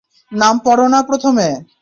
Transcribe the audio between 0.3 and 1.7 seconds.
নাম পড় না প্রথমে।